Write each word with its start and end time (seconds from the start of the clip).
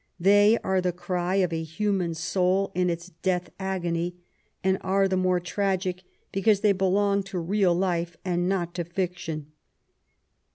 They 0.19 0.57
are 0.63 0.81
the 0.81 0.91
cry 0.91 1.35
of 1.35 1.53
a 1.53 1.61
human 1.61 2.15
soul 2.15 2.71
in 2.73 2.89
its 2.89 3.09
death 3.21 3.51
agony^ 3.59 4.15
and 4.63 4.79
are 4.81 5.07
the 5.07 5.15
more 5.15 5.39
tragic 5.39 6.01
because 6.31 6.61
they 6.61 6.71
belong 6.73 7.21
to 7.25 7.37
real 7.37 7.75
life 7.75 8.17
and 8.25 8.49
not 8.49 8.73
to 8.73 8.83
fiction. 8.83 9.51